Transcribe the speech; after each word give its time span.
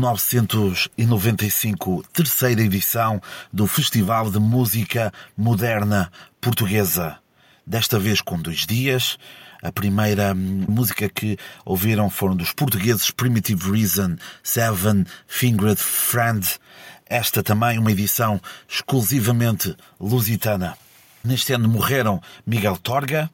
...1995, 0.00 2.04
terceira 2.12 2.60
edição 2.62 3.20
do 3.52 3.66
Festival 3.66 4.30
de 4.30 4.38
Música 4.38 5.12
Moderna 5.36 6.10
Portuguesa. 6.40 7.18
Desta 7.66 7.98
vez 7.98 8.22
com 8.22 8.40
dois 8.40 8.64
dias. 8.66 9.18
A 9.62 9.70
primeira 9.70 10.32
música 10.34 11.06
que 11.10 11.36
ouviram 11.66 12.08
foram 12.08 12.34
dos 12.34 12.50
portugueses 12.50 13.10
Primitive 13.10 13.70
Reason, 13.70 14.16
Seven 14.42 15.04
Fingered 15.26 15.78
Friend. 15.78 16.48
Esta 17.04 17.42
também 17.42 17.78
uma 17.78 17.92
edição 17.92 18.40
exclusivamente 18.66 19.76
lusitana. 20.00 20.78
Neste 21.22 21.52
ano 21.52 21.68
morreram 21.68 22.20
Miguel 22.46 22.78
Torga. 22.78 23.30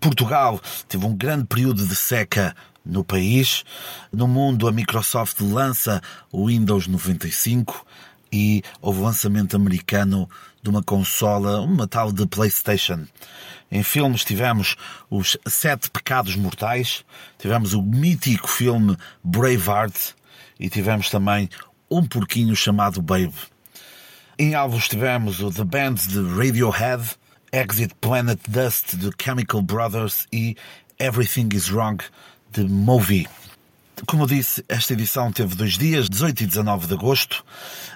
Portugal 0.00 0.60
teve 0.88 1.04
um 1.04 1.16
grande 1.16 1.46
período 1.46 1.86
de 1.86 1.96
seca 1.96 2.54
no 2.84 3.02
país. 3.02 3.64
No 4.12 4.28
mundo, 4.28 4.68
a 4.68 4.72
Microsoft 4.72 5.40
lança 5.40 6.00
o 6.30 6.46
Windows 6.46 6.86
95 6.86 7.84
e 8.32 8.62
houve 8.80 9.00
o 9.00 9.02
lançamento 9.02 9.56
americano 9.56 10.28
de 10.62 10.70
uma 10.70 10.82
consola, 10.82 11.60
uma 11.60 11.88
tal 11.88 12.12
de 12.12 12.26
PlayStation. 12.26 13.06
Em 13.72 13.82
filmes 13.82 14.24
tivemos 14.24 14.76
os 15.10 15.36
Sete 15.48 15.90
Pecados 15.90 16.36
Mortais, 16.36 17.04
tivemos 17.38 17.74
o 17.74 17.82
mítico 17.82 18.48
filme 18.48 18.96
Braveheart 19.24 20.12
e 20.60 20.68
tivemos 20.68 21.10
também 21.10 21.48
um 21.90 22.06
porquinho 22.06 22.54
chamado 22.54 23.02
Babe. 23.02 23.34
Em 24.38 24.54
álbuns 24.54 24.86
tivemos 24.86 25.40
o 25.40 25.50
The 25.50 25.64
Band 25.64 25.94
de 25.94 26.20
Radiohead, 26.20 27.02
Exit 27.50 27.94
Planet 28.02 28.38
Dust 28.46 28.94
de 28.94 29.10
Chemical 29.18 29.62
Brothers 29.62 30.26
e 30.30 30.54
Everything 30.98 31.48
Is 31.54 31.70
Wrong 31.70 32.04
de 32.52 32.62
Movie. 32.64 33.26
Como 34.06 34.26
disse, 34.26 34.62
esta 34.68 34.92
edição 34.92 35.32
teve 35.32 35.54
dois 35.54 35.78
dias, 35.78 36.06
18 36.10 36.42
e 36.42 36.46
19 36.48 36.86
de 36.86 36.92
agosto, 36.92 37.42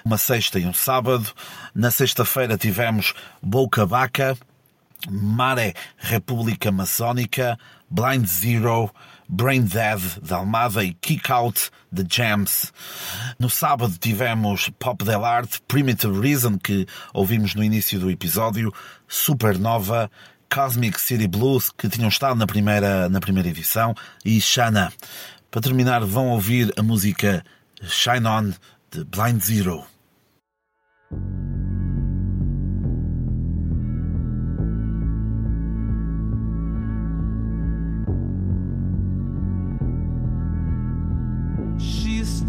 uma 0.03 0.17
sexta 0.17 0.57
e 0.57 0.65
um 0.65 0.73
sábado. 0.73 1.31
Na 1.75 1.91
sexta-feira 1.91 2.57
tivemos 2.57 3.13
Boca 3.39 3.85
Baca, 3.85 4.35
Mare 5.09 5.73
República 5.97 6.71
Maçónica, 6.71 7.57
Blind 7.89 8.25
Zero, 8.25 8.91
Brain 9.27 9.63
Dead 9.63 9.99
da 10.21 10.37
Almada 10.37 10.83
e 10.83 10.93
Kick 10.93 11.31
Out 11.31 11.71
The 11.93 12.03
Jams. 12.09 12.73
No 13.39 13.49
sábado 13.49 13.93
tivemos 13.97 14.69
Pop 14.77 15.03
Del 15.03 15.23
Art, 15.23 15.59
Primitive 15.67 16.19
Reason, 16.19 16.57
que 16.57 16.85
ouvimos 17.13 17.55
no 17.55 17.63
início 17.63 17.99
do 17.99 18.11
episódio, 18.11 18.73
Supernova, 19.07 20.11
Cosmic 20.53 20.99
City 20.99 21.27
Blues, 21.27 21.71
que 21.71 21.87
tinham 21.87 22.09
estado 22.09 22.35
na 22.35 22.45
primeira, 22.45 23.07
na 23.07 23.21
primeira 23.21 23.47
edição, 23.47 23.95
e 24.25 24.39
Shana. 24.41 24.91
Para 25.49 25.61
terminar, 25.61 26.03
vão 26.03 26.29
ouvir 26.29 26.73
a 26.77 26.83
música 26.83 27.43
Shine 27.81 28.27
On 28.27 28.51
de 28.91 29.03
Blind 29.05 29.41
Zero. 29.41 29.85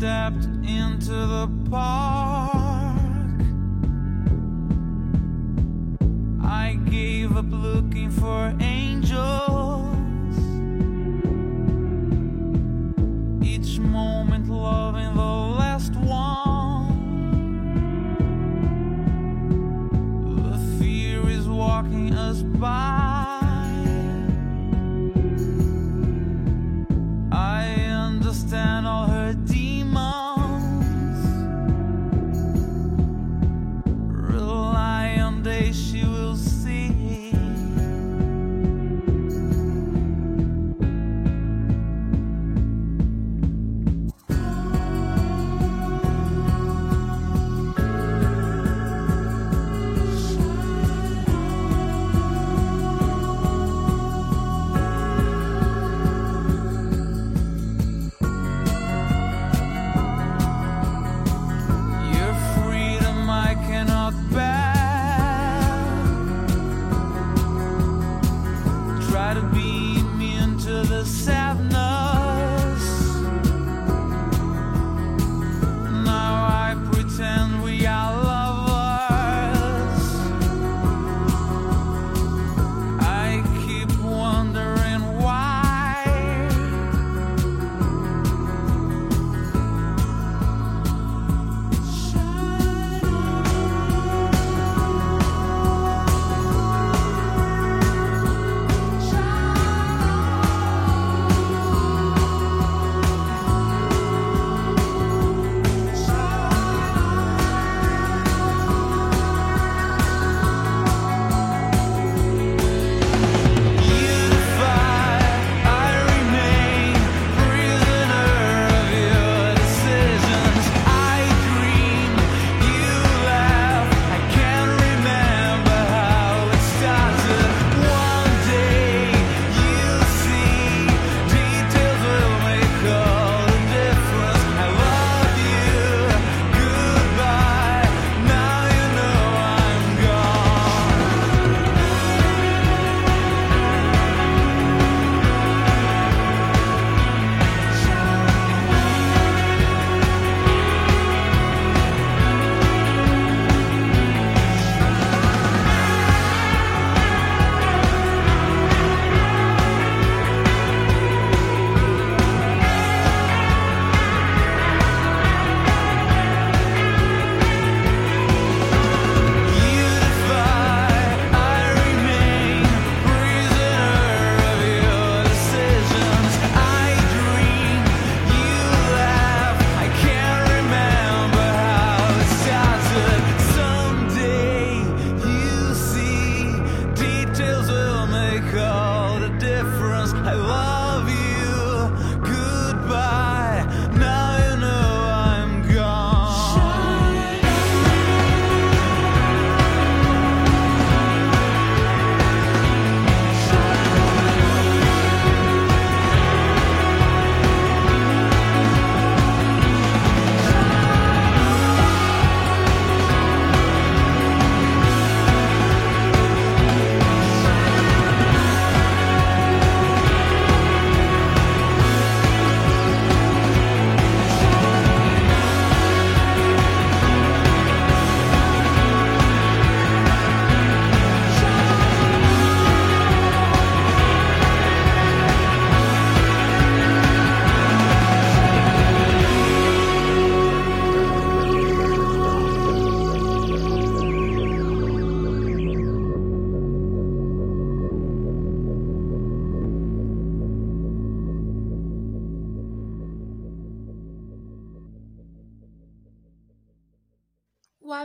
Stepped 0.02 0.46
into 0.66 1.12
the 1.12 1.48
park. 1.70 2.96
I 6.42 6.76
gave 6.90 7.36
up 7.36 7.44
looking 7.48 8.10
for 8.10 8.52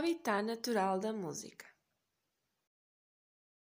o 0.08 0.10
habitat 0.10 0.42
natural 0.42 0.98
da 0.98 1.12
música. 1.12 1.67